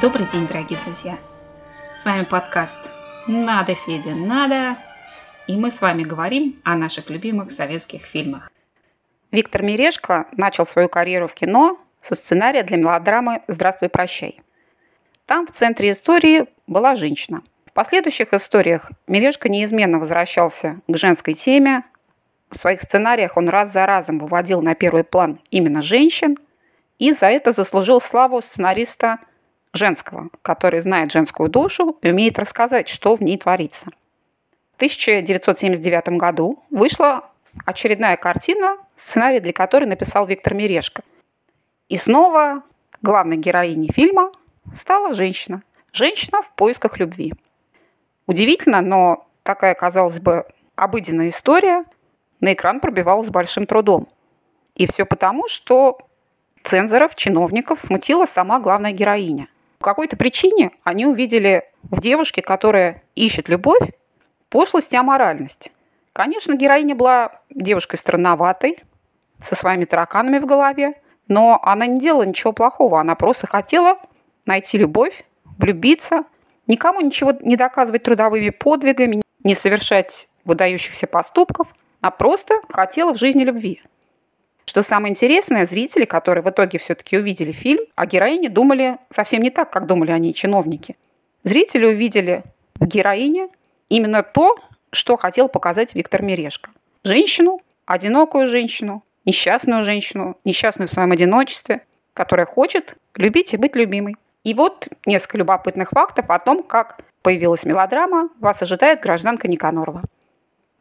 [0.00, 1.18] Добрый день, дорогие друзья!
[1.92, 2.90] С вами подкаст
[3.26, 4.78] «Надо, Федя, надо!»
[5.46, 8.50] И мы с вами говорим о наших любимых советских фильмах.
[9.30, 14.40] Виктор Мирешко начал свою карьеру в кино со сценария для мелодрамы «Здравствуй, прощай».
[15.26, 17.42] Там в центре истории была женщина.
[17.66, 21.82] В последующих историях Мирешко неизменно возвращался к женской теме.
[22.50, 26.38] В своих сценариях он раз за разом выводил на первый план именно женщин
[26.98, 29.18] и за это заслужил славу сценариста
[29.72, 33.86] женского, который знает женскую душу и умеет рассказать, что в ней творится.
[34.72, 37.30] В 1979 году вышла
[37.64, 41.02] очередная картина, сценарий для которой написал Виктор Мирешко.
[41.88, 42.62] И снова
[43.02, 44.32] главной героиней фильма
[44.74, 45.62] стала женщина.
[45.92, 47.34] Женщина в поисках любви.
[48.26, 51.84] Удивительно, но такая, казалось бы, обыденная история
[52.40, 54.08] на экран пробивалась с большим трудом.
[54.76, 55.98] И все потому, что
[56.62, 59.48] цензоров, чиновников смутила сама главная героиня–
[59.80, 63.90] по какой-то причине они увидели в девушке, которая ищет любовь,
[64.50, 65.72] пошлость и аморальность.
[66.12, 68.78] Конечно, героиня была девушкой странноватой,
[69.40, 73.98] со своими тараканами в голове, но она не делала ничего плохого, она просто хотела
[74.44, 75.24] найти любовь,
[75.58, 76.24] влюбиться,
[76.66, 81.68] никому ничего не доказывать трудовыми подвигами, не совершать выдающихся поступков,
[82.02, 83.82] а просто хотела в жизни любви.
[84.70, 89.50] Что самое интересное, зрители, которые в итоге все-таки увидели фильм, о героине думали совсем не
[89.50, 90.96] так, как думали они, чиновники.
[91.42, 92.44] Зрители увидели
[92.76, 93.48] в героине
[93.88, 94.54] именно то,
[94.92, 96.70] что хотел показать Виктор Мирешко.
[97.02, 101.80] Женщину, одинокую женщину, несчастную женщину, несчастную в своем одиночестве,
[102.14, 104.14] которая хочет любить и быть любимой.
[104.44, 110.02] И вот несколько любопытных фактов о том, как появилась мелодрама «Вас ожидает гражданка Никанорова».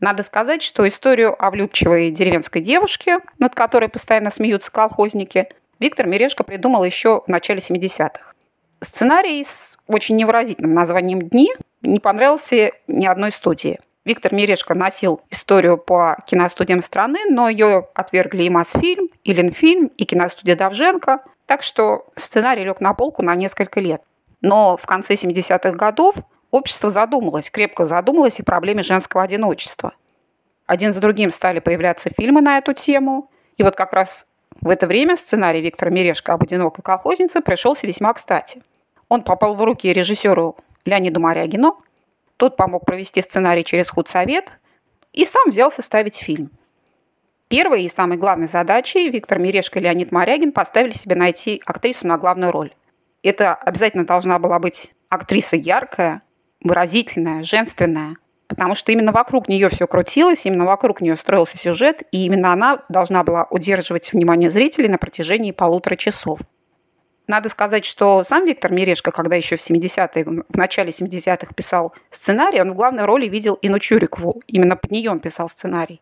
[0.00, 5.48] Надо сказать, что историю о влюбчивой деревенской девушке, над которой постоянно смеются колхозники,
[5.80, 8.32] Виктор Мирешко придумал еще в начале 70-х.
[8.80, 13.80] Сценарий с очень невыразительным названием «Дни» не понравился ни одной студии.
[14.04, 20.04] Виктор Мирешко носил историю по киностудиям страны, но ее отвергли и Мосфильм, и Ленфильм, и
[20.04, 24.00] киностудия Давженко, так что сценарий лег на полку на несколько лет.
[24.40, 26.14] Но в конце 70-х годов
[26.50, 29.92] Общество задумалось, крепко задумалось о проблеме женского одиночества.
[30.66, 33.30] Один за другим стали появляться фильмы на эту тему.
[33.56, 34.26] И вот как раз
[34.60, 38.62] в это время сценарий Виктора Мирешко об одинокой колхознице пришелся весьма кстати.
[39.08, 41.78] Он попал в руки режиссеру Леониду Марягину.
[42.36, 44.50] Тот помог провести сценарий через худсовет
[45.12, 46.50] и сам взялся ставить фильм.
[47.48, 52.18] Первой и самой главной задачей Виктор Мирешко и Леонид Морягин поставили себе найти актрису на
[52.18, 52.72] главную роль.
[53.22, 56.22] Это обязательно должна была быть актриса яркая,
[56.68, 62.24] выразительная, женственная, потому что именно вокруг нее все крутилось, именно вокруг нее строился сюжет, и
[62.24, 66.40] именно она должна была удерживать внимание зрителей на протяжении полутора часов.
[67.26, 72.60] Надо сказать, что сам Виктор Мирешко, когда еще в 70-е, в начале 70-х писал сценарий,
[72.60, 74.40] он в главной роли видел Инну Чурикову.
[74.46, 76.00] Именно под нее он писал сценарий.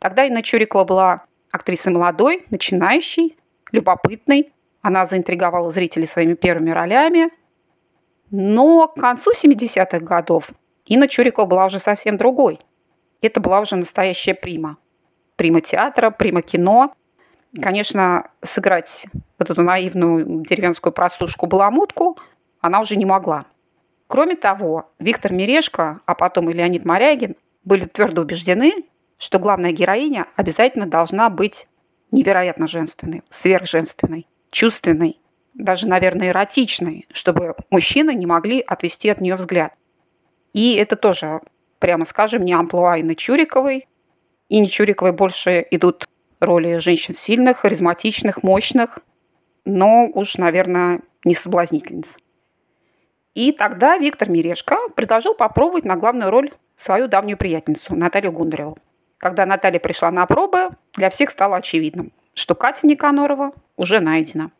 [0.00, 3.36] Тогда Инна Чурикова была актрисой молодой, начинающей,
[3.70, 4.52] любопытной.
[4.82, 7.30] Она заинтриговала зрителей своими первыми ролями–
[8.30, 10.50] но к концу 70-х годов
[10.86, 12.60] Инна Чурикова была уже совсем другой.
[13.20, 14.76] Это была уже настоящая прима.
[15.36, 16.94] Прима театра, прима кино.
[17.60, 19.06] Конечно, сыграть
[19.38, 22.18] вот эту наивную деревенскую простушку-баламутку
[22.60, 23.44] она уже не могла.
[24.06, 28.84] Кроме того, Виктор Мирешко, а потом и Леонид Морягин были твердо убеждены,
[29.18, 31.66] что главная героиня обязательно должна быть
[32.12, 35.18] невероятно женственной, сверхженственной, чувственной,
[35.56, 39.72] даже, наверное, эротичной, чтобы мужчины не могли отвести от нее взгляд.
[40.52, 41.40] И это тоже,
[41.78, 43.88] прямо скажем, не амплуа Инны Чуриковой.
[44.48, 46.06] И не Чуриковой больше идут
[46.40, 49.00] роли женщин сильных, харизматичных, мощных,
[49.64, 52.16] но уж, наверное, не соблазнительниц.
[53.34, 58.78] И тогда Виктор Мирешко предложил попробовать на главную роль свою давнюю приятельницу Наталью Гундареву.
[59.18, 64.52] Когда Наталья пришла на пробы, для всех стало очевидным, что Катя Никанорова уже найдена.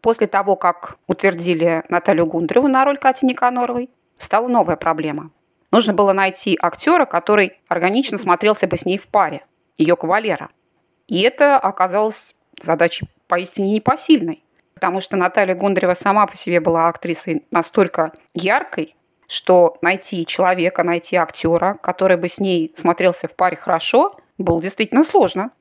[0.00, 5.30] После того, как утвердили Наталью Гундреву на роль Кати Никаноровой, стала новая проблема.
[5.70, 9.44] Нужно было найти актера, который органично смотрелся бы с ней в паре,
[9.78, 10.50] ее кавалера.
[11.06, 14.42] И это оказалось задачей поистине непосильной,
[14.74, 18.96] потому что Наталья Гундарева сама по себе была актрисой настолько яркой,
[19.28, 25.04] что найти человека, найти актера, который бы с ней смотрелся в паре хорошо, было действительно
[25.04, 25.52] сложно.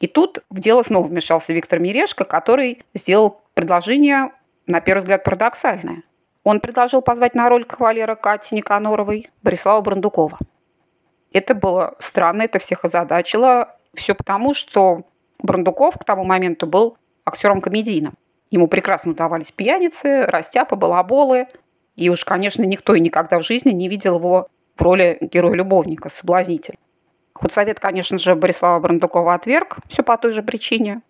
[0.00, 4.32] И тут в дело снова вмешался Виктор Мирешко, который сделал предложение,
[4.66, 6.02] на первый взгляд, парадоксальное.
[6.44, 10.38] Он предложил позвать на роль кавалера Кати Никаноровой Борислава Брандукова.
[11.32, 13.76] Это было странно, это всех озадачило.
[13.94, 15.06] Все потому, что
[15.42, 18.14] Брандуков к тому моменту был актером комедийным.
[18.50, 21.48] Ему прекрасно удавались пьяницы, растяпы, балаболы.
[21.96, 26.76] И уж, конечно, никто и никогда в жизни не видел его в роли героя-любовника, соблазнителя.
[27.32, 31.00] Худсовет, конечно же, Борислава Брандукова отверг, все по той же причине.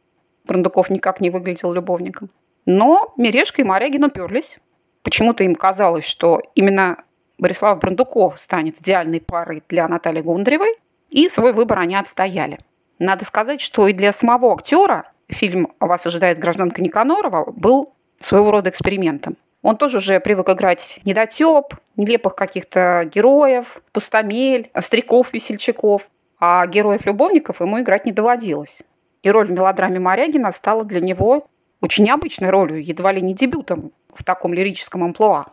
[0.47, 2.31] Брандуков никак не выглядел любовником.
[2.65, 4.59] Но Мережка и Морягин уперлись.
[5.03, 7.05] Почему-то им казалось, что именно
[7.39, 10.77] Борислав Брандуков станет идеальной парой для Натальи Гундаревой,
[11.11, 12.59] и свой выбор они отстояли.
[12.99, 18.71] Надо сказать, что и для самого актера фильм «Вас ожидает гражданка Никанорова» был своего рода
[18.71, 19.37] экспериментом.
[19.63, 26.09] Он тоже уже привык играть недотеп, нелепых каких-то героев, пустомель, стариков-весельчаков,
[26.39, 28.83] а героев-любовников ему играть не доводилось.
[29.26, 31.49] И роль в мелодраме Морягина стала для него
[31.81, 35.46] очень необычной ролью, едва ли не дебютом в таком лирическом амплуа.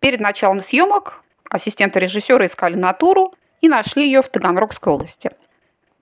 [0.00, 5.30] Перед началом съемок ассистенты режиссера искали натуру и нашли ее в Таганрогской области.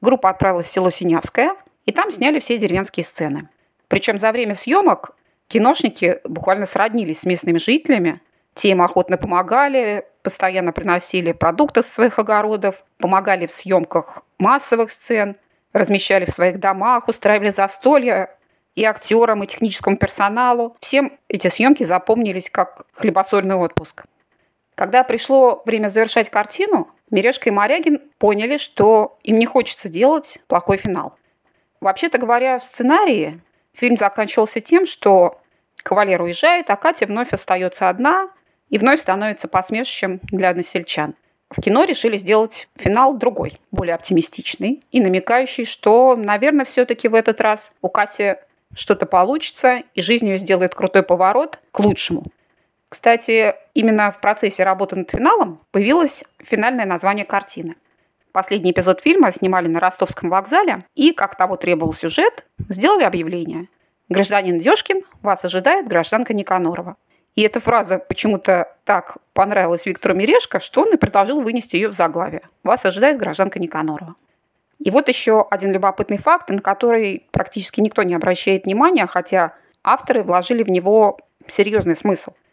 [0.00, 1.54] Группа отправилась в село Синявское,
[1.84, 3.50] и там сняли все деревенские сцены.
[3.88, 5.14] Причем за время съемок
[5.48, 8.22] киношники буквально сроднились с местными жителями.
[8.54, 15.36] Те им охотно помогали, постоянно приносили продукты с своих огородов, помогали в съемках массовых сцен,
[15.76, 18.30] размещали в своих домах, устраивали застолья
[18.74, 20.76] и актерам, и техническому персоналу.
[20.80, 24.04] Всем эти съемки запомнились как хлебосольный отпуск.
[24.74, 30.76] Когда пришло время завершать картину, Мережка и Морягин поняли, что им не хочется делать плохой
[30.76, 31.16] финал.
[31.80, 33.40] Вообще-то говоря, в сценарии
[33.72, 35.40] фильм заканчивался тем, что
[35.82, 38.28] кавалер уезжает, а Катя вновь остается одна
[38.68, 41.14] и вновь становится посмешищем для односельчан.
[41.50, 47.40] В кино решили сделать финал другой, более оптимистичный и намекающий, что, наверное, все-таки в этот
[47.40, 48.36] раз у Кати
[48.74, 52.24] что-то получится, и жизнь ее сделает крутой поворот к лучшему.
[52.88, 57.76] Кстати, именно в процессе работы над финалом появилось финальное название картины.
[58.32, 63.68] Последний эпизод фильма снимали на ростовском вокзале, и, как того требовал сюжет, сделали объявление.
[64.08, 66.96] «Гражданин Дёшкин, вас ожидает гражданка Никанорова».
[67.36, 71.92] И эта фраза почему-то так понравилась Виктору Мирешко, что он и предложил вынести ее в
[71.92, 72.42] заглавие.
[72.64, 74.16] «Вас ожидает гражданка Никанорова».
[74.78, 79.54] И вот еще один любопытный факт, на который практически никто не обращает внимания, хотя
[79.84, 82.32] авторы вложили в него серьезный смысл–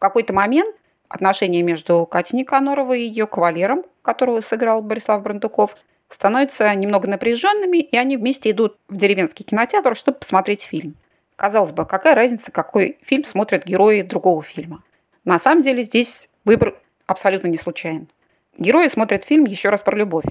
[0.00, 0.74] в какой-то момент
[1.10, 5.76] отношения между Катей Никаноровой и ее кавалером, которого сыграл Борислав Брандуков,
[6.08, 10.94] становятся немного напряженными, и они вместе идут в деревенский кинотеатр, чтобы посмотреть фильм.
[11.40, 14.82] Казалось бы, какая разница, какой фильм смотрят герои другого фильма.
[15.24, 18.08] На самом деле здесь выбор абсолютно не случайен.
[18.58, 20.26] Герои смотрят фильм еще раз про любовь.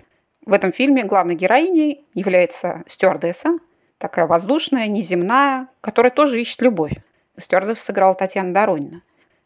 [0.46, 3.58] В этом фильме главной героиней является стюардесса,
[3.98, 6.94] такая воздушная, неземная, которая тоже ищет любовь.
[7.40, 9.02] Стюардессу сыграла Татьяна Доронина.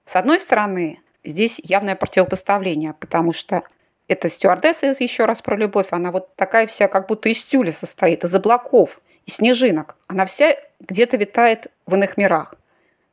[0.06, 3.64] С одной стороны, здесь явное противопоставление, потому что
[4.10, 8.26] эта стюардесса «Еще раз про любовь», она вот такая вся, как будто из тюля состоит,
[8.26, 9.96] из облаков, из снежинок.
[10.08, 12.56] Она вся где-то витает в иных мирах.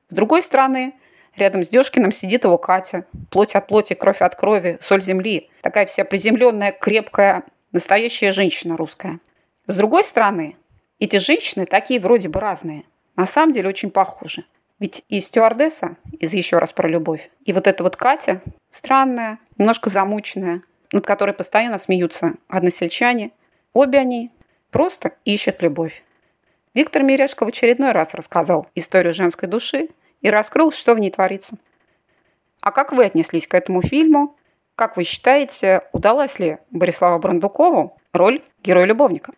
[0.09, 0.95] С другой стороны,
[1.37, 3.07] рядом с Дёшкиным сидит его Катя.
[3.31, 5.51] Плоть от плоти, кровь от крови, соль земли.
[5.63, 9.21] Такая вся приземленная, крепкая, настоящая женщина русская.
[9.67, 10.57] С другой стороны,
[10.99, 12.85] эти женщины такие вроде бы разные.
[13.17, 14.45] На самом деле очень похожи.
[14.79, 18.41] Ведь и стюардесса из «Еще раз про любовь», и вот эта вот Катя,
[18.73, 23.31] странная, немножко замученная, над которой постоянно смеются односельчане,
[23.75, 24.31] обе они
[24.71, 26.03] просто ищут любовь.
[26.75, 29.89] Виктор Мирешко в очередной раз рассказал историю женской души
[30.21, 31.57] и раскрыл, что в ней творится.
[32.61, 34.37] А как вы отнеслись к этому фильму?
[34.77, 39.33] Как вы считаете, удалась ли Бориславу Брандукову роль героя-любовника?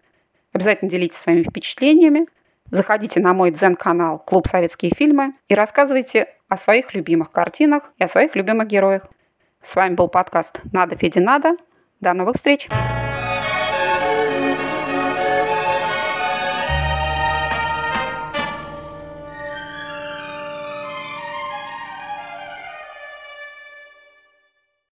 [0.52, 2.26] Обязательно делитесь своими впечатлениями–
[2.72, 8.08] Заходите на мой дзен-канал «Клуб Советские фильмы» и рассказывайте о своих любимых картинах и о
[8.08, 9.02] своих любимых героях.
[9.62, 11.56] С вами был подкаст «Надо, Феди, надо».
[12.00, 12.68] До новых встреч!